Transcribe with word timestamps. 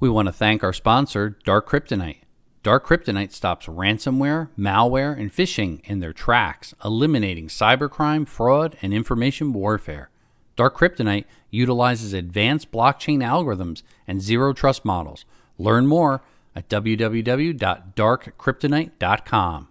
We 0.00 0.08
want 0.08 0.26
to 0.26 0.32
thank 0.32 0.62
our 0.62 0.72
sponsor, 0.72 1.36
Dark 1.44 1.68
Kryptonite. 1.68 2.20
Dark 2.62 2.86
Kryptonite 2.86 3.32
stops 3.32 3.66
ransomware, 3.66 4.48
malware, 4.58 5.18
and 5.18 5.32
phishing 5.32 5.80
in 5.84 6.00
their 6.00 6.12
tracks, 6.12 6.74
eliminating 6.84 7.48
cybercrime, 7.48 8.28
fraud, 8.28 8.76
and 8.82 8.94
information 8.94 9.52
warfare. 9.52 10.10
Dark 10.54 10.76
Kryptonite 10.76 11.24
utilizes 11.50 12.12
advanced 12.12 12.70
blockchain 12.70 13.18
algorithms 13.18 13.82
and 14.06 14.22
zero 14.22 14.52
trust 14.52 14.84
models. 14.84 15.24
Learn 15.56 15.86
more 15.86 16.22
at 16.54 16.68
www.darkkryptonite.com. 16.68 19.68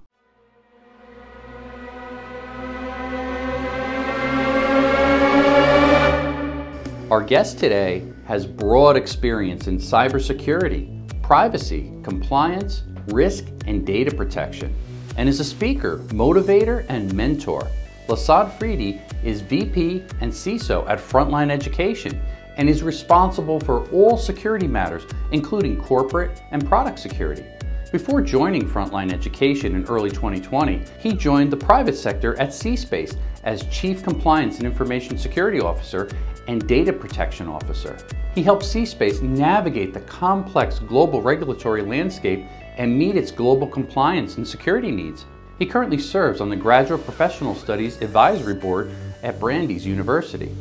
Our 7.10 7.22
guest 7.22 7.58
today 7.58 8.06
has 8.26 8.46
broad 8.46 8.98
experience 8.98 9.68
in 9.68 9.78
cybersecurity, 9.78 11.22
privacy, 11.22 11.94
compliance, 12.04 12.84
risk, 13.08 13.46
and 13.66 13.86
data 13.88 14.14
protection, 14.14 14.76
and 15.16 15.30
is 15.30 15.40
a 15.40 15.46
speaker, 15.46 16.00
motivator, 16.10 16.86
and 16.90 17.14
mentor. 17.14 17.66
Lasad 18.10 18.52
Friedi 18.60 19.00
is 19.24 19.40
VP 19.40 20.04
and 20.20 20.30
CISO 20.30 20.86
at 20.90 21.00
Frontline 21.00 21.50
Education 21.50 22.22
and 22.58 22.70
is 22.70 22.84
responsible 22.84 23.62
for 23.62 23.90
all 23.92 24.18
security 24.18 24.68
matters, 24.68 25.04
including 25.32 25.82
corporate 25.82 26.42
and 26.52 26.68
product 26.68 27.00
security. 27.00 27.46
Before 27.90 28.22
joining 28.22 28.68
Frontline 28.68 29.14
Education 29.14 29.76
in 29.76 29.86
early 29.86 30.10
2020, 30.10 30.84
he 31.00 31.14
joined 31.14 31.52
the 31.52 31.58
private 31.58 31.96
sector 31.96 32.38
at 32.38 32.50
CSpace 32.50 33.16
as 33.46 33.64
Chief 33.68 34.04
Compliance 34.04 34.58
and 34.58 34.66
Information 34.66 35.18
Security 35.18 35.62
Officer 35.62 36.10
and 36.48 36.68
Data 36.68 36.94
Protection 36.94 37.48
Officer. 37.48 37.98
He 38.36 38.44
helped 38.44 38.64
CSpace 38.64 39.22
navigate 39.22 39.94
the 39.94 40.02
complex 40.02 40.80
global 40.80 41.22
regulatory 41.22 41.82
landscape 41.82 42.46
and 42.78 42.98
meet 42.98 43.16
its 43.16 43.32
global 43.32 43.68
compliance 43.68 44.38
and 44.38 44.48
security 44.48 44.92
needs. 44.92 45.26
He 45.60 45.66
currently 45.66 45.98
serves 45.98 46.40
on 46.40 46.50
the 46.50 46.56
Graduate 46.56 47.04
Professional 47.04 47.56
Studies 47.56 48.02
Advisory 48.02 48.54
Board 48.54 48.92
at 49.24 49.40
Brandeis 49.40 49.86
University. 49.86 50.56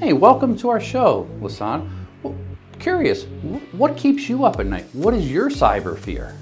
Hey, 0.00 0.12
welcome 0.12 0.56
to 0.58 0.68
our 0.70 0.80
show, 0.80 1.28
Lasad. 1.40 1.88
Well, 2.22 2.34
curious, 2.78 3.24
what 3.72 3.96
keeps 3.96 4.28
you 4.28 4.44
up 4.44 4.58
at 4.58 4.66
night? 4.66 4.86
What 4.92 5.14
is 5.14 5.30
your 5.30 5.50
cyber 5.50 5.96
fear? 5.96 6.34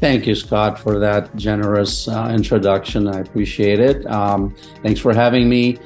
Thank 0.00 0.26
you, 0.26 0.34
Scott, 0.34 0.78
for 0.78 0.98
that 0.98 1.34
generous 1.36 2.08
uh, 2.08 2.32
introduction. 2.34 3.06
I 3.06 3.20
appreciate 3.20 3.80
it. 3.80 4.06
Um, 4.06 4.56
thanks 4.82 4.98
for 4.98 5.12
having 5.12 5.48
me. 5.48 5.78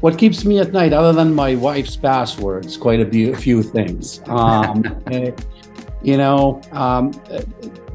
What 0.00 0.16
keeps 0.16 0.46
me 0.46 0.58
at 0.58 0.72
night, 0.72 0.94
other 0.94 1.12
than 1.12 1.34
my 1.34 1.54
wife's 1.56 1.94
passwords, 1.94 2.78
quite 2.78 3.00
a 3.00 3.10
few, 3.10 3.34
a 3.34 3.36
few 3.36 3.62
things. 3.62 4.22
Um, 4.26 4.82
eh, 5.12 5.32
you 6.02 6.16
know, 6.16 6.62
um, 6.72 7.12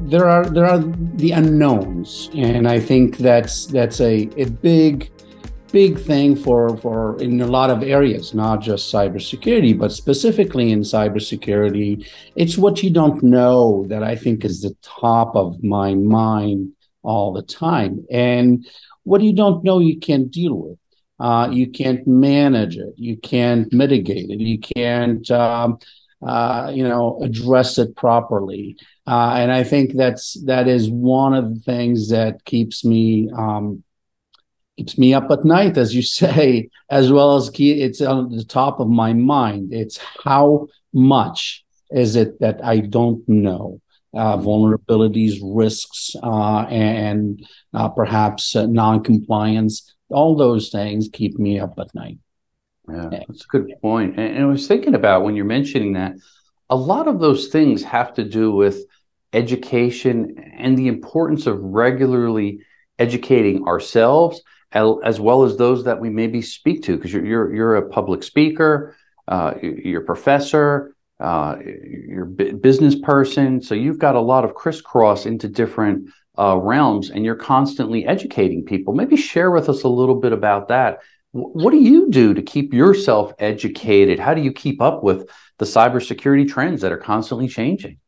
there 0.00 0.28
are 0.28 0.48
there 0.48 0.66
are 0.66 0.78
the 0.78 1.32
unknowns, 1.32 2.30
and 2.32 2.68
I 2.68 2.78
think 2.78 3.16
that's 3.16 3.66
that's 3.66 4.00
a, 4.00 4.28
a 4.40 4.44
big 4.44 5.10
big 5.72 5.98
thing 5.98 6.36
for 6.36 6.76
for 6.76 7.20
in 7.20 7.40
a 7.40 7.46
lot 7.46 7.70
of 7.70 7.82
areas, 7.82 8.34
not 8.34 8.60
just 8.60 8.92
cybersecurity, 8.92 9.76
but 9.76 9.90
specifically 9.90 10.70
in 10.70 10.82
cybersecurity. 10.82 12.06
It's 12.36 12.56
what 12.56 12.84
you 12.84 12.90
don't 12.90 13.20
know 13.24 13.84
that 13.88 14.04
I 14.04 14.14
think 14.14 14.44
is 14.44 14.62
the 14.62 14.76
top 14.82 15.34
of 15.34 15.64
my 15.64 15.94
mind 15.94 16.72
all 17.02 17.32
the 17.32 17.42
time, 17.42 18.06
and 18.12 18.64
what 19.02 19.22
you 19.22 19.32
don't 19.32 19.64
know 19.64 19.80
you 19.80 19.98
can't 19.98 20.30
deal 20.30 20.54
with 20.54 20.78
uh, 21.18 21.48
you 21.50 21.68
can't 21.68 22.06
manage 22.06 22.76
it, 22.76 22.94
you 22.96 23.16
can't 23.16 23.72
mitigate 23.72 24.30
it, 24.30 24.40
you 24.40 24.58
can't, 24.58 25.30
um, 25.30 25.78
uh, 26.26 26.70
you 26.74 26.86
know, 26.86 27.18
address 27.22 27.78
it 27.78 27.94
properly. 27.96 28.76
Uh, 29.06 29.34
and 29.38 29.52
I 29.52 29.64
think 29.64 29.94
that's 29.94 30.34
that 30.44 30.68
is 30.68 30.90
one 30.90 31.34
of 31.34 31.54
the 31.54 31.60
things 31.60 32.10
that 32.10 32.44
keeps 32.44 32.84
me 32.84 33.30
um, 33.36 33.84
keeps 34.76 34.98
me 34.98 35.14
up 35.14 35.30
at 35.30 35.44
night, 35.44 35.78
as 35.78 35.94
you 35.94 36.02
say, 36.22 36.68
as 36.90 37.10
well 37.10 37.36
as 37.36 37.50
key, 37.50 37.82
it's 37.82 38.00
on 38.00 38.30
the 38.30 38.44
top 38.44 38.80
of 38.80 38.88
my 38.88 39.12
mind. 39.12 39.72
It's 39.72 39.98
how 40.24 40.68
much 40.92 41.64
is 41.90 42.16
it 42.16 42.40
that 42.40 42.64
I 42.64 42.80
don't 42.80 43.26
know. 43.28 43.80
Uh, 44.14 44.38
vulnerabilities, 44.38 45.40
risks, 45.42 46.16
uh, 46.22 46.60
and 46.70 47.46
uh, 47.74 47.86
perhaps 47.90 48.56
uh, 48.56 48.64
non-compliance 48.64 49.94
all 50.10 50.36
those 50.36 50.70
things 50.70 51.08
keep 51.12 51.38
me 51.38 51.58
up 51.58 51.74
at 51.78 51.94
night. 51.94 52.18
Yeah, 52.88 53.08
that's 53.10 53.44
a 53.44 53.48
good 53.48 53.72
point. 53.82 54.16
And, 54.16 54.36
and 54.36 54.44
I 54.44 54.46
was 54.46 54.66
thinking 54.66 54.94
about 54.94 55.24
when 55.24 55.34
you're 55.34 55.44
mentioning 55.44 55.94
that, 55.94 56.14
a 56.70 56.76
lot 56.76 57.08
of 57.08 57.20
those 57.20 57.48
things 57.48 57.82
have 57.82 58.14
to 58.14 58.24
do 58.24 58.52
with 58.52 58.84
education 59.32 60.52
and 60.56 60.78
the 60.78 60.88
importance 60.88 61.46
of 61.46 61.60
regularly 61.60 62.60
educating 62.98 63.66
ourselves 63.66 64.40
as 64.72 65.20
well 65.20 65.44
as 65.44 65.56
those 65.56 65.84
that 65.84 66.00
we 66.00 66.10
maybe 66.10 66.42
speak 66.42 66.82
to 66.82 66.96
because 66.96 67.12
you're, 67.12 67.24
you're 67.24 67.54
you're 67.54 67.76
a 67.76 67.88
public 67.88 68.22
speaker 68.22 68.96
uh, 69.28 69.54
you're 69.62 70.02
a 70.02 70.04
professor 70.04 70.94
uh, 71.20 71.56
you're 71.62 72.24
a 72.24 72.52
business 72.52 72.94
person 72.94 73.62
so 73.62 73.74
you've 73.74 73.98
got 73.98 74.14
a 74.14 74.20
lot 74.20 74.44
of 74.44 74.54
crisscross 74.54 75.24
into 75.26 75.48
different 75.48 76.08
uh, 76.38 76.56
realms 76.56 77.10
and 77.10 77.24
you're 77.24 77.34
constantly 77.34 78.06
educating 78.06 78.64
people. 78.64 78.94
Maybe 78.94 79.16
share 79.16 79.50
with 79.50 79.68
us 79.68 79.82
a 79.82 79.88
little 79.88 80.16
bit 80.16 80.32
about 80.32 80.68
that. 80.68 80.98
what 81.32 81.70
do 81.70 81.78
you 81.78 82.08
do 82.10 82.32
to 82.32 82.42
keep 82.42 82.72
yourself 82.72 83.32
educated? 83.38 84.18
How 84.18 84.32
do 84.32 84.40
you 84.40 84.52
keep 84.52 84.80
up 84.80 85.02
with 85.02 85.28
the 85.58 85.66
cybersecurity 85.66 86.48
trends 86.48 86.80
that 86.82 86.92
are 86.92 86.98
constantly 86.98 87.48
changing? 87.48 87.98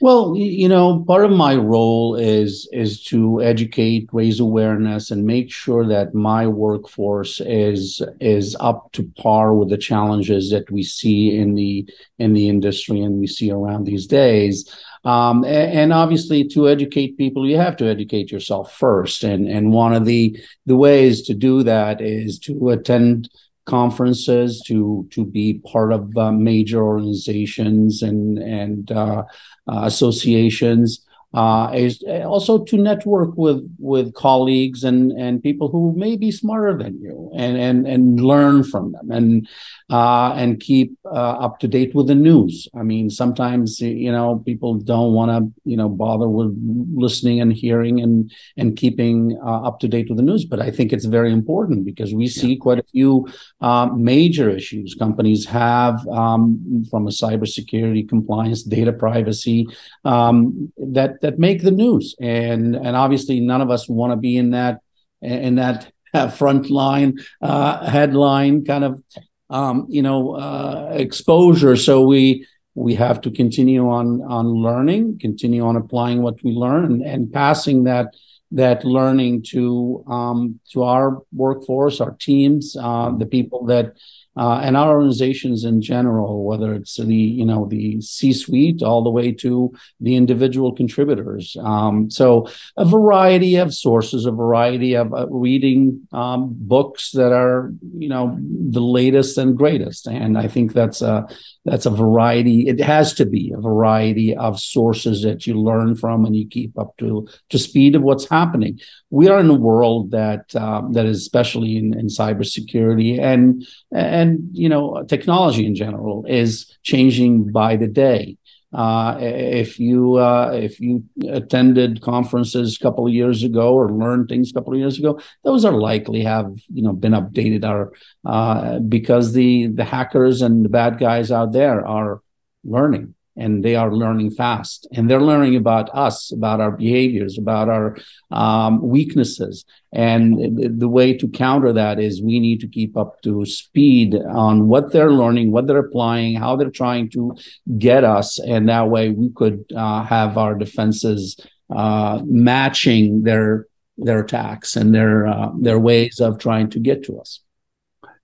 Well, 0.00 0.34
you 0.36 0.68
know, 0.68 1.04
part 1.06 1.24
of 1.24 1.30
my 1.30 1.54
role 1.54 2.16
is 2.16 2.68
is 2.72 3.02
to 3.04 3.40
educate, 3.42 4.08
raise 4.12 4.40
awareness, 4.40 5.12
and 5.12 5.24
make 5.24 5.52
sure 5.52 5.86
that 5.86 6.14
my 6.14 6.48
workforce 6.48 7.40
is 7.40 8.02
is 8.20 8.56
up 8.58 8.90
to 8.94 9.04
par 9.16 9.54
with 9.54 9.70
the 9.70 9.78
challenges 9.78 10.50
that 10.50 10.68
we 10.68 10.82
see 10.82 11.36
in 11.36 11.54
the 11.54 11.88
in 12.18 12.32
the 12.32 12.48
industry 12.48 13.00
and 13.00 13.20
we 13.20 13.28
see 13.28 13.52
around 13.52 13.84
these 13.84 14.06
days. 14.08 14.68
Um, 15.04 15.44
and, 15.44 15.92
obviously, 15.92 16.44
to 16.48 16.68
educate 16.68 17.18
people, 17.18 17.46
you 17.46 17.58
have 17.58 17.76
to 17.76 17.86
educate 17.86 18.32
yourself 18.32 18.74
first. 18.74 19.22
And 19.22 19.46
and 19.48 19.70
one 19.70 19.92
of 19.92 20.06
the 20.06 20.38
the 20.64 20.76
ways 20.76 21.22
to 21.22 21.34
do 21.34 21.62
that 21.62 22.00
is 22.00 22.38
to 22.40 22.70
attend 22.70 23.28
conferences, 23.66 24.62
to 24.66 25.06
to 25.10 25.24
be 25.24 25.60
part 25.72 25.92
of 25.92 26.16
uh, 26.16 26.32
major 26.32 26.82
organizations 26.82 28.02
and 28.02 28.38
and 28.38 28.90
uh, 28.92 29.24
uh, 29.66 29.80
associations 29.84 31.03
uh, 31.34 31.70
is 31.74 32.02
also 32.24 32.64
to 32.64 32.76
network 32.76 33.36
with 33.36 33.68
with 33.78 34.14
colleagues 34.14 34.84
and 34.84 35.12
and 35.12 35.42
people 35.42 35.68
who 35.68 35.92
may 35.96 36.16
be 36.16 36.30
smarter 36.30 36.76
than 36.78 37.00
you 37.00 37.30
and 37.34 37.56
and 37.58 37.86
and 37.86 38.20
learn 38.20 38.62
from 38.62 38.92
them 38.92 39.10
and 39.10 39.48
uh, 39.90 40.32
and 40.34 40.60
keep 40.60 40.96
uh, 41.04 41.36
up 41.46 41.58
to 41.58 41.68
date 41.68 41.94
with 41.94 42.06
the 42.06 42.14
news. 42.14 42.68
I 42.74 42.82
mean, 42.82 43.10
sometimes 43.10 43.80
you 43.80 44.12
know 44.12 44.42
people 44.46 44.74
don't 44.74 45.12
want 45.12 45.30
to 45.30 45.60
you 45.68 45.76
know 45.76 45.88
bother 45.88 46.28
with 46.28 46.54
listening 46.94 47.40
and 47.40 47.52
hearing 47.52 48.00
and 48.00 48.32
and 48.56 48.76
keeping 48.76 49.38
uh, 49.44 49.62
up 49.62 49.80
to 49.80 49.88
date 49.88 50.08
with 50.08 50.18
the 50.18 50.22
news, 50.22 50.44
but 50.44 50.60
I 50.60 50.70
think 50.70 50.92
it's 50.92 51.04
very 51.04 51.32
important 51.32 51.84
because 51.84 52.14
we 52.14 52.28
see 52.28 52.54
yeah. 52.54 52.60
quite 52.60 52.78
a 52.78 52.84
few 52.84 53.26
uh, 53.60 53.86
major 53.86 54.48
issues 54.50 54.94
companies 54.94 55.46
have 55.46 56.06
um, 56.08 56.84
from 56.90 57.06
a 57.06 57.10
cybersecurity 57.10 58.08
compliance, 58.08 58.62
data 58.62 58.92
privacy 58.92 59.66
um, 60.04 60.72
that 60.78 61.20
that 61.24 61.38
make 61.38 61.62
the 61.62 61.70
news, 61.70 62.14
and 62.20 62.76
and 62.76 62.94
obviously 62.94 63.40
none 63.40 63.62
of 63.62 63.70
us 63.70 63.88
want 63.88 64.12
to 64.12 64.16
be 64.16 64.36
in 64.36 64.50
that 64.50 64.80
in 65.22 65.54
that 65.54 65.90
front 66.36 66.68
line 66.68 67.18
uh, 67.40 67.90
headline 67.90 68.62
kind 68.62 68.84
of 68.84 69.02
um, 69.48 69.86
you 69.88 70.02
know 70.02 70.36
uh, 70.36 70.92
exposure. 70.92 71.76
So 71.76 72.02
we 72.02 72.46
we 72.74 72.94
have 72.96 73.22
to 73.22 73.30
continue 73.30 73.88
on 73.88 74.20
on 74.22 74.46
learning, 74.48 75.18
continue 75.18 75.64
on 75.64 75.76
applying 75.76 76.20
what 76.20 76.36
we 76.44 76.52
learn, 76.52 76.84
and, 76.84 77.02
and 77.02 77.32
passing 77.32 77.84
that 77.84 78.08
that 78.50 78.84
learning 78.84 79.44
to 79.54 80.04
um, 80.06 80.60
to 80.72 80.82
our 80.82 81.22
workforce, 81.32 82.02
our 82.02 82.14
teams, 82.20 82.76
uh, 82.78 83.10
the 83.16 83.26
people 83.26 83.64
that 83.64 83.94
uh, 84.36 84.60
and 84.62 84.76
our 84.76 84.96
organizations 84.96 85.64
in 85.64 85.80
general, 85.80 86.44
whether 86.44 86.74
it's 86.74 86.96
the 86.96 87.14
you 87.14 87.44
know 87.44 87.66
the 87.66 88.00
C-suite 88.00 88.82
all 88.82 89.02
the 89.02 89.10
way 89.10 89.32
to 89.32 89.72
the 90.00 90.16
individual 90.16 90.72
contributors. 90.72 91.56
Um, 91.60 92.10
so 92.10 92.48
a 92.76 92.84
variety 92.84 93.56
of 93.56 93.72
sources, 93.72 94.26
a 94.26 94.32
variety 94.32 94.94
of 94.94 95.14
uh, 95.14 95.26
reading 95.28 96.06
um, 96.12 96.48
books 96.52 97.12
that 97.12 97.32
are 97.32 97.72
you 97.96 98.08
know 98.08 98.36
the 98.40 98.80
latest 98.80 99.38
and 99.38 99.56
greatest, 99.56 100.06
and 100.06 100.36
I 100.36 100.48
think 100.48 100.72
that's 100.72 101.00
a 101.00 101.26
that's 101.64 101.86
a 101.86 101.90
variety. 101.90 102.68
It 102.68 102.80
has 102.80 103.14
to 103.14 103.26
be 103.26 103.52
a 103.56 103.60
variety 103.60 104.36
of 104.36 104.60
sources 104.60 105.22
that 105.22 105.46
you 105.46 105.54
learn 105.60 105.94
from 105.94 106.24
and 106.24 106.34
you 106.34 106.48
keep 106.48 106.76
up 106.78 106.96
to 106.98 107.28
to 107.50 107.58
speed 107.58 107.94
of 107.94 108.02
what's 108.02 108.28
happening. 108.28 108.80
We 109.10 109.28
are 109.28 109.38
in 109.38 109.48
a 109.48 109.54
world 109.54 110.10
that 110.10 110.54
uh, 110.56 110.82
that 110.90 111.06
is 111.06 111.18
especially 111.18 111.76
in, 111.76 111.98
in 111.98 112.06
cybersecurity 112.06 113.20
and 113.20 113.64
and 113.92 114.23
you 114.52 114.68
know 114.68 115.04
technology 115.08 115.66
in 115.66 115.74
general 115.74 116.24
is 116.28 116.76
changing 116.82 117.50
by 117.52 117.76
the 117.76 117.88
day. 117.88 118.36
Uh, 118.72 119.16
if 119.20 119.78
you 119.78 120.14
uh, 120.14 120.50
if 120.52 120.80
you 120.80 121.04
attended 121.28 122.00
conferences 122.00 122.76
a 122.76 122.82
couple 122.82 123.06
of 123.06 123.12
years 123.12 123.44
ago 123.44 123.72
or 123.72 123.92
learned 123.92 124.28
things 124.28 124.50
a 124.50 124.54
couple 124.54 124.72
of 124.72 124.78
years 124.78 124.98
ago, 124.98 125.20
those 125.44 125.64
are 125.64 125.72
likely 125.72 126.22
have 126.24 126.52
you 126.72 126.82
know 126.82 126.92
been 126.92 127.12
updated. 127.12 127.64
Are 127.64 127.92
uh, 128.24 128.80
because 128.80 129.32
the 129.32 129.68
the 129.68 129.84
hackers 129.84 130.42
and 130.42 130.64
the 130.64 130.68
bad 130.68 130.98
guys 130.98 131.30
out 131.30 131.52
there 131.52 131.86
are 131.86 132.20
learning 132.64 133.14
and 133.36 133.64
they 133.64 133.74
are 133.74 133.92
learning 133.92 134.30
fast. 134.30 134.86
And 134.92 135.10
they're 135.10 135.20
learning 135.20 135.56
about 135.56 135.90
us 135.94 136.30
about 136.32 136.60
our 136.60 136.70
behaviors 136.70 137.38
about 137.38 137.68
our 137.68 137.96
um, 138.30 138.80
weaknesses. 138.82 139.64
And 139.92 140.80
the 140.80 140.88
way 140.88 141.14
to 141.14 141.28
counter 141.28 141.72
that 141.72 142.00
is 142.00 142.22
we 142.22 142.40
need 142.40 142.60
to 142.60 142.68
keep 142.68 142.96
up 142.96 143.20
to 143.22 143.44
speed 143.46 144.14
on 144.14 144.68
what 144.68 144.92
they're 144.92 145.12
learning 145.12 145.52
what 145.52 145.66
they're 145.66 145.78
applying 145.78 146.36
how 146.36 146.56
they're 146.56 146.70
trying 146.70 147.10
to 147.10 147.36
get 147.78 148.04
us. 148.04 148.38
And 148.38 148.68
that 148.68 148.88
way 148.88 149.10
we 149.10 149.30
could 149.30 149.64
uh, 149.74 150.04
have 150.04 150.38
our 150.38 150.54
defenses 150.54 151.38
uh, 151.70 152.22
matching 152.24 153.22
their 153.22 153.66
their 153.96 154.20
attacks 154.20 154.76
and 154.76 154.94
their 154.94 155.26
uh, 155.26 155.50
their 155.60 155.78
ways 155.78 156.20
of 156.20 156.38
trying 156.38 156.70
to 156.70 156.78
get 156.78 157.04
to 157.04 157.18
us. 157.18 157.40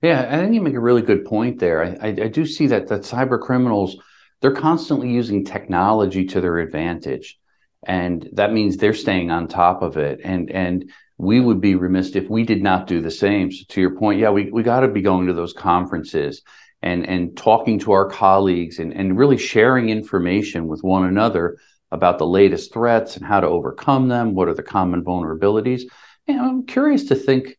Yeah 0.03 0.27
i 0.31 0.39
think 0.39 0.55
you 0.55 0.63
make 0.63 0.75
a 0.75 0.81
really 0.81 1.03
good 1.03 1.25
point 1.25 1.59
there. 1.59 1.85
I, 1.85 1.99
I, 2.01 2.09
I 2.09 2.29
do 2.29 2.47
see 2.47 2.67
that 2.69 2.89
that 2.89 3.03
cyber 3.03 3.41
criminals 3.41 3.97
they're 4.41 4.53
constantly 4.53 5.11
using 5.11 5.45
technology 5.45 6.25
to 6.27 6.41
their 6.41 6.59
advantage 6.59 7.39
and 7.87 8.29
that 8.33 8.53
means 8.53 8.77
they're 8.77 8.93
staying 8.93 9.31
on 9.31 9.49
top 9.49 9.83
of 9.83 9.97
it. 9.97 10.21
And 10.23 10.51
and 10.51 10.91
we 11.19 11.41
would 11.41 11.61
be 11.61 11.75
remiss 11.75 12.17
if 12.17 12.31
we 12.31 12.45
did 12.45 12.63
not 12.63 12.87
do 12.87 13.01
the 13.01 13.11
same. 13.11 13.53
So 13.53 13.65
to 13.69 13.81
your 13.81 13.97
point 13.97 14.21
yeah 14.21 14.31
we, 14.31 14.51
we 14.51 14.63
got 14.63 14.81
to 14.81 14.89
be 14.89 15.03
going 15.03 15.27
to 15.27 15.33
those 15.33 15.53
conferences 15.53 16.43
and 16.83 17.07
and 17.07 17.37
talking 17.37 17.79
to 17.81 17.93
our 17.93 18.09
colleagues 18.09 18.79
and, 18.79 18.93
and 18.93 19.19
really 19.19 19.39
sharing 19.39 19.89
information 19.89 20.67
with 20.67 20.83
one 20.83 21.05
another 21.05 21.59
about 21.93 22.19
the 22.19 22.27
latest 22.27 22.73
threats 22.73 23.17
and 23.17 23.27
how 23.27 23.41
to 23.41 23.47
overcome 23.47 24.09
them 24.09 24.35
what 24.35 24.49
are 24.49 24.55
the 24.55 24.63
common 24.63 25.03
vulnerabilities. 25.05 25.83
And 26.27 26.41
i'm 26.41 26.67
curious 26.67 27.05
to 27.05 27.15
think 27.15 27.57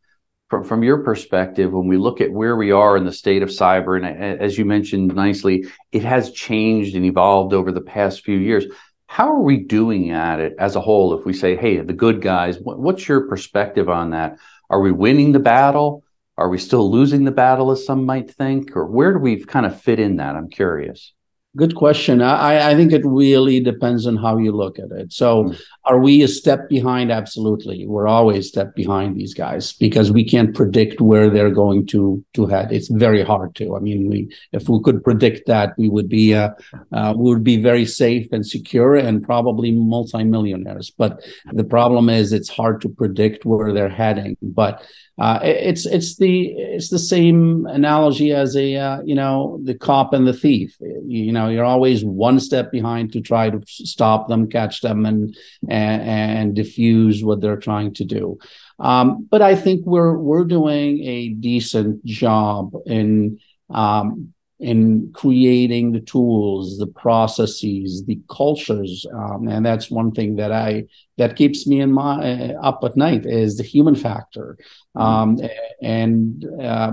from, 0.51 0.65
from 0.65 0.83
your 0.83 0.97
perspective, 0.97 1.71
when 1.71 1.87
we 1.87 1.95
look 1.95 2.19
at 2.19 2.29
where 2.29 2.57
we 2.57 2.73
are 2.73 2.97
in 2.97 3.05
the 3.05 3.13
state 3.13 3.41
of 3.41 3.47
cyber, 3.47 3.95
and 3.97 4.41
as 4.41 4.57
you 4.57 4.65
mentioned 4.65 5.15
nicely, 5.15 5.65
it 5.93 6.03
has 6.03 6.31
changed 6.31 6.93
and 6.93 7.05
evolved 7.05 7.53
over 7.53 7.71
the 7.71 7.79
past 7.79 8.25
few 8.25 8.37
years. 8.37 8.65
How 9.07 9.29
are 9.29 9.39
we 9.39 9.55
doing 9.55 10.11
at 10.11 10.41
it 10.41 10.53
as 10.59 10.75
a 10.75 10.81
whole? 10.81 11.17
If 11.17 11.25
we 11.25 11.31
say, 11.31 11.55
hey, 11.55 11.79
the 11.79 11.93
good 11.93 12.21
guys, 12.21 12.57
what's 12.59 13.07
your 13.07 13.29
perspective 13.29 13.87
on 13.87 14.11
that? 14.11 14.39
Are 14.69 14.81
we 14.81 14.91
winning 14.91 15.31
the 15.31 15.39
battle? 15.39 16.03
Are 16.37 16.49
we 16.49 16.57
still 16.57 16.91
losing 16.91 17.23
the 17.23 17.31
battle, 17.31 17.71
as 17.71 17.85
some 17.85 18.05
might 18.05 18.29
think? 18.29 18.75
Or 18.75 18.85
where 18.85 19.13
do 19.13 19.19
we 19.19 19.45
kind 19.45 19.65
of 19.65 19.81
fit 19.81 20.01
in 20.01 20.17
that? 20.17 20.35
I'm 20.35 20.49
curious. 20.49 21.13
Good 21.57 21.75
question. 21.75 22.21
I, 22.21 22.71
I 22.71 22.75
think 22.75 22.93
it 22.93 23.01
really 23.03 23.59
depends 23.59 24.07
on 24.07 24.15
how 24.15 24.37
you 24.37 24.53
look 24.53 24.79
at 24.79 24.89
it. 24.91 25.11
So, 25.11 25.43
mm. 25.43 25.61
are 25.83 25.99
we 25.99 26.21
a 26.21 26.27
step 26.29 26.69
behind? 26.69 27.11
Absolutely. 27.11 27.85
We're 27.85 28.07
always 28.07 28.47
step 28.47 28.73
behind 28.73 29.17
these 29.17 29.33
guys 29.33 29.73
because 29.73 30.13
we 30.13 30.23
can't 30.23 30.55
predict 30.55 31.01
where 31.01 31.29
they're 31.29 31.51
going 31.51 31.87
to 31.87 32.23
to 32.35 32.47
head. 32.47 32.71
It's 32.71 32.87
very 32.87 33.21
hard 33.21 33.53
to. 33.55 33.75
I 33.75 33.79
mean, 33.79 34.09
we 34.09 34.33
if 34.53 34.69
we 34.69 34.79
could 34.81 35.03
predict 35.03 35.45
that, 35.47 35.73
we 35.77 35.89
would 35.89 36.07
be 36.07 36.33
uh, 36.33 36.51
uh, 36.93 37.15
we 37.17 37.29
would 37.29 37.43
be 37.43 37.61
very 37.61 37.85
safe 37.85 38.31
and 38.31 38.47
secure 38.47 38.95
and 38.95 39.21
probably 39.21 39.73
multimillionaires. 39.73 40.89
But 40.89 41.21
the 41.51 41.65
problem 41.65 42.07
is, 42.07 42.31
it's 42.31 42.47
hard 42.47 42.79
to 42.79 42.87
predict 42.87 43.43
where 43.43 43.73
they're 43.73 43.89
heading. 43.89 44.37
But 44.41 44.85
uh, 45.21 45.39
it's 45.43 45.85
it's 45.85 46.15
the 46.15 46.47
it's 46.47 46.89
the 46.89 46.97
same 46.97 47.67
analogy 47.67 48.31
as 48.31 48.55
a 48.55 48.75
uh, 48.75 49.01
you 49.03 49.13
know 49.13 49.59
the 49.63 49.75
cop 49.75 50.13
and 50.13 50.25
the 50.25 50.33
thief. 50.33 50.75
You 51.05 51.31
know, 51.31 51.47
you're 51.47 51.63
always 51.63 52.03
one 52.03 52.39
step 52.39 52.71
behind 52.71 53.13
to 53.13 53.21
try 53.21 53.51
to 53.51 53.61
stop 53.67 54.27
them, 54.27 54.49
catch 54.49 54.81
them, 54.81 55.05
and 55.05 55.37
and, 55.69 56.01
and 56.01 56.55
diffuse 56.55 57.23
what 57.23 57.39
they're 57.39 57.63
trying 57.69 57.93
to 57.95 58.03
do. 58.03 58.39
Um, 58.79 59.27
but 59.29 59.43
I 59.43 59.55
think 59.55 59.85
we're 59.85 60.17
we're 60.17 60.45
doing 60.45 61.03
a 61.03 61.29
decent 61.29 62.03
job 62.03 62.73
in 62.87 63.39
um, 63.69 64.33
in 64.61 65.11
creating 65.13 65.91
the 65.91 65.99
tools, 65.99 66.77
the 66.77 66.85
processes, 66.85 68.05
the 68.05 68.19
cultures, 68.29 69.07
um, 69.11 69.47
and 69.47 69.65
that's 69.65 69.89
one 69.89 70.11
thing 70.11 70.35
that 70.35 70.51
I 70.51 70.85
that 71.17 71.35
keeps 71.35 71.65
me 71.65 71.81
in 71.81 71.91
my 71.91 72.53
uh, 72.53 72.61
up 72.61 72.83
at 72.83 72.95
night 72.95 73.25
is 73.25 73.57
the 73.57 73.63
human 73.63 73.95
factor, 73.95 74.57
um, 74.95 75.39
and 75.81 76.45
uh, 76.61 76.91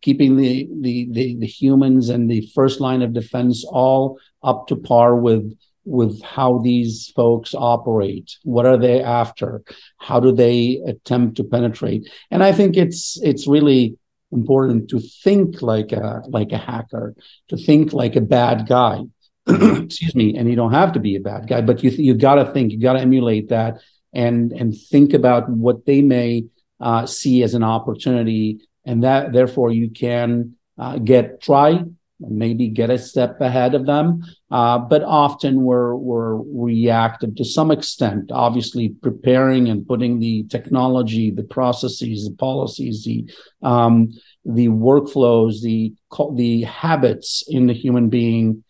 keeping 0.00 0.36
the, 0.36 0.68
the, 0.80 1.08
the 1.10 1.36
the 1.38 1.46
humans 1.46 2.08
and 2.08 2.30
the 2.30 2.48
first 2.54 2.80
line 2.80 3.02
of 3.02 3.12
defense 3.12 3.64
all 3.68 4.18
up 4.44 4.68
to 4.68 4.76
par 4.76 5.16
with 5.16 5.58
with 5.84 6.22
how 6.22 6.58
these 6.58 7.12
folks 7.16 7.52
operate. 7.52 8.38
What 8.44 8.66
are 8.66 8.76
they 8.76 9.02
after? 9.02 9.62
How 9.98 10.20
do 10.20 10.30
they 10.30 10.80
attempt 10.86 11.36
to 11.38 11.44
penetrate? 11.44 12.08
And 12.30 12.44
i 12.44 12.52
think 12.52 12.76
it's 12.76 13.20
it's 13.22 13.48
really 13.48 13.96
important 14.32 14.88
to 14.90 15.00
think 15.00 15.62
like 15.62 15.92
a 15.92 16.22
like 16.28 16.52
a 16.52 16.58
hacker, 16.58 17.14
to 17.48 17.56
think 17.56 17.92
like 17.92 18.16
a 18.16 18.20
bad 18.20 18.66
guy. 18.66 19.02
Excuse 19.48 20.14
me, 20.14 20.36
and 20.36 20.48
you 20.48 20.56
don't 20.56 20.72
have 20.72 20.92
to 20.92 21.00
be 21.00 21.16
a 21.16 21.20
bad 21.20 21.48
guy, 21.48 21.60
but 21.60 21.82
you 21.82 21.90
you 21.90 22.14
got 22.14 22.36
to 22.36 22.44
think, 22.52 22.72
you 22.72 22.80
got 22.80 22.94
to 22.94 23.00
emulate 23.00 23.48
that, 23.48 23.80
and 24.12 24.52
and 24.52 24.76
think 24.76 25.14
about 25.14 25.48
what 25.48 25.84
they 25.84 26.00
may 26.00 26.44
uh, 26.80 27.06
see 27.06 27.42
as 27.42 27.54
an 27.54 27.62
opportunity, 27.62 28.60
and 28.84 29.02
that 29.04 29.32
therefore 29.32 29.70
you 29.70 29.90
can 29.90 30.54
uh, 30.78 30.98
get 30.98 31.40
try 31.40 31.84
maybe 32.28 32.68
get 32.68 32.90
a 32.90 32.98
step 32.98 33.40
ahead 33.40 33.74
of 33.74 33.86
them. 33.86 34.22
Uh, 34.50 34.78
but 34.78 35.02
often 35.02 35.62
we're, 35.62 35.94
we're 35.94 36.36
reactive 36.36 37.34
to 37.36 37.44
some 37.44 37.70
extent, 37.70 38.30
obviously 38.32 38.90
preparing 39.02 39.68
and 39.68 39.86
putting 39.86 40.18
the 40.18 40.44
technology, 40.44 41.30
the 41.30 41.42
processes, 41.42 42.28
the 42.28 42.36
policies, 42.36 43.04
the, 43.04 43.28
um, 43.62 44.08
the 44.44 44.68
workflows, 44.68 45.62
the, 45.62 45.92
the 46.34 46.62
habits 46.62 47.44
in 47.48 47.66
the 47.66 47.74
human 47.74 48.08
being, 48.08 48.64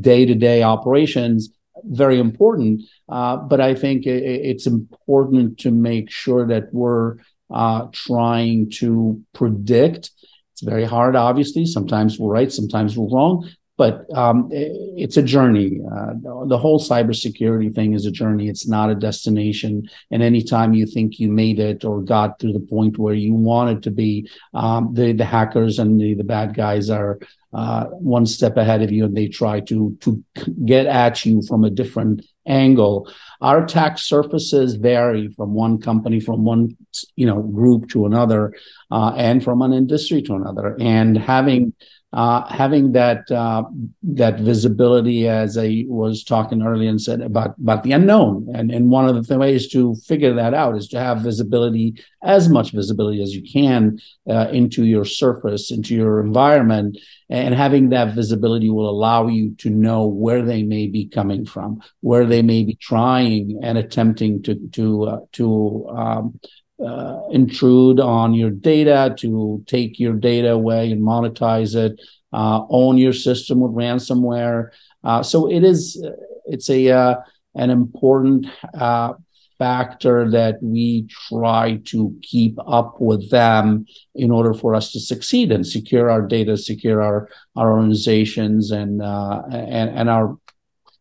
day 0.00 0.26
to 0.26 0.34
day 0.34 0.62
operations, 0.62 1.50
very 1.84 2.18
important. 2.18 2.82
Uh, 3.08 3.36
but 3.36 3.60
I 3.60 3.74
think 3.74 4.06
it, 4.06 4.22
it's 4.22 4.66
important 4.66 5.58
to 5.60 5.70
make 5.70 6.10
sure 6.10 6.46
that 6.46 6.72
we're 6.72 7.16
uh, 7.50 7.86
trying 7.92 8.70
to 8.70 9.22
predict 9.32 10.10
it's 10.58 10.68
very 10.68 10.84
hard, 10.84 11.14
obviously. 11.14 11.64
Sometimes 11.64 12.18
we're 12.18 12.32
right, 12.32 12.50
sometimes 12.50 12.98
we're 12.98 13.14
wrong, 13.14 13.48
but 13.76 14.12
um, 14.12 14.48
it's 14.50 15.16
a 15.16 15.22
journey. 15.22 15.78
Uh, 15.86 16.14
the 16.46 16.58
whole 16.58 16.80
cybersecurity 16.80 17.72
thing 17.72 17.94
is 17.94 18.06
a 18.06 18.10
journey. 18.10 18.48
It's 18.48 18.66
not 18.66 18.90
a 18.90 18.96
destination. 18.96 19.88
And 20.10 20.20
anytime 20.20 20.74
you 20.74 20.84
think 20.84 21.20
you 21.20 21.30
made 21.30 21.60
it 21.60 21.84
or 21.84 22.02
got 22.02 22.40
to 22.40 22.52
the 22.52 22.58
point 22.58 22.98
where 22.98 23.14
you 23.14 23.34
wanted 23.34 23.84
to 23.84 23.92
be, 23.92 24.28
um, 24.52 24.94
the 24.94 25.12
the 25.12 25.24
hackers 25.24 25.78
and 25.78 26.00
the, 26.00 26.14
the 26.14 26.24
bad 26.24 26.54
guys 26.54 26.90
are 26.90 27.20
uh, 27.52 27.84
one 27.86 28.26
step 28.26 28.56
ahead 28.56 28.82
of 28.82 28.92
you, 28.92 29.04
and 29.04 29.16
they 29.16 29.28
try 29.28 29.60
to 29.60 29.96
to 30.00 30.22
get 30.64 30.86
at 30.86 31.24
you 31.24 31.42
from 31.42 31.64
a 31.64 31.70
different 31.70 32.24
angle. 32.46 33.10
Our 33.40 33.64
attack 33.64 33.98
surfaces 33.98 34.74
vary 34.74 35.28
from 35.28 35.54
one 35.54 35.80
company, 35.80 36.20
from 36.20 36.44
one 36.44 36.76
you 37.16 37.26
know 37.26 37.40
group 37.42 37.88
to 37.90 38.06
another, 38.06 38.54
uh, 38.90 39.12
and 39.16 39.42
from 39.42 39.62
an 39.62 39.72
industry 39.72 40.22
to 40.22 40.34
another. 40.34 40.76
And 40.78 41.16
having 41.16 41.72
uh, 42.12 42.46
having 42.48 42.92
that 42.92 43.30
uh, 43.30 43.64
that 44.02 44.40
visibility, 44.40 45.28
as 45.28 45.58
I 45.58 45.84
was 45.88 46.24
talking 46.24 46.62
earlier 46.62 46.88
and 46.88 47.00
said 47.00 47.20
about 47.20 47.54
about 47.58 47.82
the 47.82 47.92
unknown, 47.92 48.48
and 48.54 48.70
and 48.70 48.90
one 48.90 49.06
of 49.06 49.26
the 49.26 49.38
ways 49.38 49.68
to 49.72 49.94
figure 50.06 50.32
that 50.34 50.54
out 50.54 50.74
is 50.76 50.88
to 50.88 50.98
have 50.98 51.20
visibility, 51.20 52.02
as 52.22 52.48
much 52.48 52.72
visibility 52.72 53.22
as 53.22 53.34
you 53.34 53.42
can, 53.42 53.98
uh, 54.28 54.48
into 54.50 54.84
your 54.84 55.04
surface, 55.04 55.70
into 55.70 55.94
your 55.94 56.20
environment, 56.20 56.96
and 57.30 57.54
having 57.54 57.90
that 57.90 58.14
visibility 58.14 58.70
will 58.70 58.88
allow 58.88 59.26
you 59.26 59.54
to 59.56 59.70
know 59.70 60.06
where 60.06 60.42
they 60.42 60.62
may 60.62 60.86
be 60.86 61.06
coming 61.06 61.44
from, 61.44 61.80
where 62.00 62.24
they 62.24 62.42
may 62.42 62.64
be 62.64 62.74
trying 62.74 63.60
and 63.62 63.76
attempting 63.76 64.42
to 64.42 64.54
to 64.72 65.04
uh, 65.04 65.20
to 65.32 65.88
um, 65.88 66.40
uh, 66.84 67.20
intrude 67.30 68.00
on 68.00 68.34
your 68.34 68.50
data, 68.50 69.14
to 69.18 69.62
take 69.66 69.98
your 69.98 70.14
data 70.14 70.52
away 70.52 70.90
and 70.90 71.02
monetize 71.02 71.74
it, 71.74 72.00
uh, 72.32 72.62
own 72.70 72.96
your 72.96 73.12
system 73.12 73.60
with 73.60 73.72
ransomware. 73.72 74.70
Uh, 75.04 75.22
so 75.22 75.50
it 75.50 75.64
is 75.64 76.02
it's 76.46 76.70
a 76.70 76.90
uh, 76.90 77.14
an 77.54 77.70
important 77.70 78.46
uh, 78.74 79.12
factor 79.58 80.30
that 80.30 80.62
we 80.62 81.06
try 81.28 81.80
to 81.84 82.16
keep 82.22 82.56
up 82.66 83.00
with 83.00 83.28
them 83.30 83.86
in 84.14 84.30
order 84.30 84.54
for 84.54 84.74
us 84.74 84.92
to 84.92 85.00
succeed 85.00 85.50
and 85.50 85.66
secure 85.66 86.10
our 86.10 86.22
data, 86.22 86.56
secure 86.56 87.02
our 87.02 87.28
our 87.56 87.72
organizations 87.72 88.70
and 88.70 89.02
uh, 89.02 89.42
and, 89.50 89.90
and 89.90 90.08
our 90.08 90.38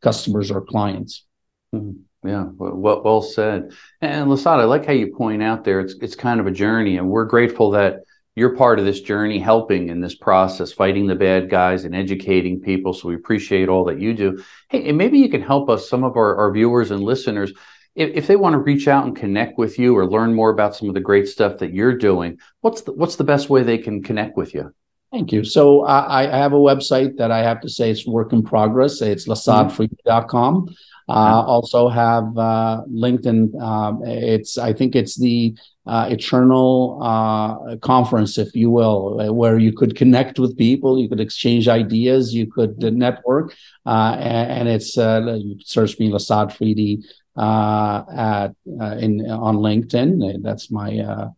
customers 0.02 0.52
or 0.52 0.62
clients. 0.62 1.26
Mm-hmm. 1.74 2.02
Yeah, 2.28 2.46
well, 2.58 3.02
well 3.02 3.22
said. 3.22 3.72
And 4.02 4.28
Lasad, 4.28 4.60
I 4.60 4.64
like 4.64 4.86
how 4.86 4.94
you 4.94 5.16
point 5.16 5.44
out 5.44 5.64
there. 5.64 5.80
It's 5.80 5.96
it's 6.02 6.16
kind 6.16 6.40
of 6.40 6.48
a 6.48 6.52
journey, 6.52 6.98
and 6.98 7.10
we're 7.10 7.26
grateful 7.26 7.72
that 7.72 8.00
you're 8.36 8.56
part 8.56 8.78
of 8.80 8.86
this 8.86 9.02
journey, 9.02 9.40
helping 9.40 9.90
in 9.90 10.00
this 10.00 10.16
process, 10.16 10.72
fighting 10.72 11.08
the 11.08 11.16
bad 11.16 11.50
guys 11.50 11.86
and 11.86 11.96
educating 11.96 12.60
people. 12.60 12.94
So 12.94 13.08
we 13.08 13.16
appreciate 13.16 13.68
all 13.68 13.86
that 13.86 14.00
you 14.00 14.14
do. 14.14 14.44
Hey, 14.70 14.90
and 14.90 14.98
maybe 14.98 15.18
you 15.18 15.30
can 15.30 15.42
help 15.42 15.70
us, 15.70 15.90
some 15.90 16.04
of 16.04 16.16
our, 16.18 16.36
our 16.36 16.52
viewers 16.52 16.92
and 16.92 17.02
listeners, 17.02 17.52
if, 17.98 18.12
if, 18.14 18.28
they 18.28 18.36
want 18.36 18.54
to 18.54 18.60
reach 18.60 18.88
out 18.88 19.06
and 19.06 19.16
connect 19.16 19.58
with 19.58 19.80
you 19.80 19.98
or 19.98 20.06
learn 20.06 20.34
more 20.34 20.52
about 20.52 20.76
some 20.76 20.88
of 20.88 20.94
the 20.94 21.02
great 21.02 21.28
stuff 21.28 21.58
that 21.58 21.74
you're 21.74 21.98
doing, 21.98 22.38
what's 22.62 22.82
the, 22.82 22.94
what's 22.94 23.16
the 23.16 23.24
best 23.24 23.50
way 23.50 23.64
they 23.64 23.78
can 23.78 24.04
connect 24.04 24.38
with 24.38 24.54
you? 24.54 24.74
Thank 25.12 25.32
you. 25.32 25.44
So 25.44 25.84
I, 25.86 26.32
I 26.32 26.38
have 26.38 26.54
a 26.54 26.58
website 26.58 27.18
that 27.18 27.32
I 27.32 27.40
have 27.40 27.62
to 27.62 27.70
say 27.70 27.90
it's 27.90 28.06
work 28.06 28.34
in 28.34 28.44
progress. 28.44 29.02
It's 29.02 29.28
lasadfreedy.com. 29.28 30.76
Uh, 31.10 31.44
also 31.48 31.88
have 31.88 32.38
uh, 32.38 32.84
LinkedIn. 32.92 33.60
Um, 33.62 34.04
it's 34.04 34.58
I 34.58 34.74
think 34.74 34.94
it's 34.94 35.18
the 35.18 35.56
uh, 35.86 36.10
eternal 36.12 37.00
uh, 37.02 37.78
conference, 37.78 38.38
if 38.38 38.54
you 38.54 38.70
will, 38.70 39.34
where 39.34 39.58
you 39.58 39.72
could 39.72 39.96
connect 39.96 40.38
with 40.38 40.58
people, 40.58 41.00
you 41.00 41.08
could 41.08 41.22
exchange 41.22 41.70
ideas, 41.70 42.34
you 42.34 42.46
could 42.46 42.78
network, 42.94 43.56
uh, 43.86 44.18
and, 44.20 44.52
and, 44.52 44.68
it's 44.68 44.98
uh, 44.98 45.40
you 45.40 45.56
search 45.64 45.98
me 45.98 46.12
Lasad 46.12 46.52
Freedy 46.52 47.06
at 47.38 48.52
in 49.00 49.30
on 49.30 49.58
LinkedIn. 49.58 50.42
That's 50.42 50.72
my 50.72 51.32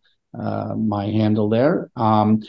my 0.76 1.06
handle 1.06 1.48
there. 1.48 1.90
Um, 1.96 2.42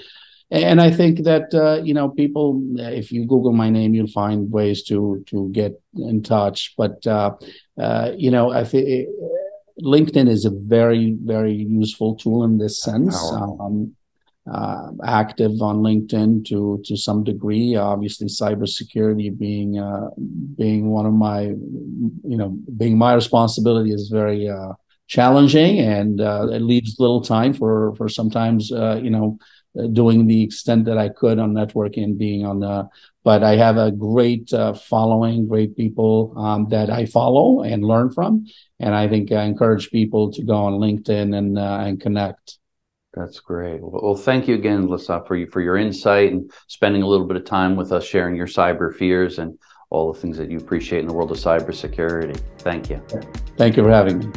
and 0.51 0.81
I 0.81 0.91
think 0.91 1.23
that 1.23 1.53
uh, 1.53 1.81
you 1.81 1.93
know 1.93 2.09
people, 2.09 2.61
if 2.77 3.11
you 3.11 3.25
Google 3.25 3.53
my 3.53 3.69
name, 3.69 3.93
you'll 3.93 4.07
find 4.07 4.51
ways 4.51 4.83
to 4.83 5.23
to 5.27 5.49
get 5.53 5.81
in 5.95 6.23
touch. 6.23 6.73
But 6.77 7.07
uh, 7.07 7.35
uh, 7.79 8.11
you 8.17 8.29
know, 8.29 8.51
I 8.51 8.65
think 8.65 9.07
LinkedIn 9.81 10.27
is 10.27 10.43
a 10.43 10.51
very 10.51 11.15
very 11.23 11.53
useful 11.53 12.15
tool 12.15 12.43
in 12.43 12.57
this 12.57 12.81
sense. 12.81 13.15
Um, 13.31 13.95
uh, 14.51 14.89
active 15.05 15.61
on 15.61 15.77
LinkedIn 15.77 16.45
to 16.45 16.81
to 16.85 16.95
some 16.95 17.23
degree. 17.23 17.75
Obviously, 17.75 18.27
cybersecurity 18.27 19.37
being 19.37 19.79
uh, 19.79 20.09
being 20.57 20.89
one 20.89 21.05
of 21.05 21.13
my 21.13 21.41
you 21.41 22.37
know 22.37 22.57
being 22.77 22.97
my 22.97 23.13
responsibility 23.13 23.91
is 23.91 24.09
very 24.09 24.47
uh, 24.47 24.73
challenging, 25.07 25.79
and 25.79 26.19
it 26.19 26.61
leaves 26.61 26.99
little 26.99 27.21
time 27.21 27.53
for 27.53 27.95
for 27.95 28.09
sometimes 28.09 28.69
you 28.69 29.09
know 29.09 29.37
uh, 29.79 29.87
doing 29.87 30.27
the 30.27 30.43
extent 30.43 30.83
that 30.83 30.97
I 30.97 31.07
could 31.07 31.39
on 31.39 31.53
networking 31.53 32.03
and 32.03 32.17
being 32.17 32.45
on 32.45 32.59
the, 32.59 32.89
but 33.23 33.41
I 33.41 33.55
have 33.55 33.77
a 33.77 33.89
great 33.89 34.51
uh, 34.51 34.73
following, 34.73 35.47
great 35.47 35.77
people 35.77 36.33
um, 36.37 36.67
that 36.69 36.89
I 36.89 37.05
follow 37.05 37.61
and 37.61 37.81
learn 37.81 38.11
from. 38.11 38.47
And 38.81 38.93
I 38.93 39.07
think 39.07 39.31
I 39.31 39.43
encourage 39.43 39.89
people 39.89 40.29
to 40.33 40.43
go 40.43 40.55
on 40.55 40.73
LinkedIn 40.73 41.33
and, 41.37 41.57
uh, 41.57 41.77
and 41.85 42.01
connect. 42.01 42.57
That's 43.13 43.39
great. 43.39 43.81
Well, 43.81 44.15
thank 44.15 44.47
you 44.47 44.55
again, 44.55 44.87
Lisa, 44.87 45.23
for 45.27 45.35
you, 45.35 45.47
for 45.47 45.59
your 45.59 45.77
insight 45.77 46.31
and 46.31 46.51
spending 46.67 47.01
a 47.01 47.07
little 47.07 47.27
bit 47.27 47.37
of 47.37 47.43
time 47.43 47.75
with 47.75 47.91
us, 47.91 48.05
sharing 48.05 48.35
your 48.35 48.47
cyber 48.47 48.95
fears 48.95 49.37
and 49.37 49.57
all 49.89 50.13
the 50.13 50.19
things 50.19 50.37
that 50.37 50.49
you 50.49 50.57
appreciate 50.57 50.99
in 50.99 51.07
the 51.07 51.13
world 51.13 51.31
of 51.31 51.37
cybersecurity. 51.37 52.39
Thank 52.59 52.89
you. 52.89 53.01
Thank 53.57 53.75
you 53.75 53.83
for 53.83 53.91
having 53.91 54.19
me. 54.19 54.31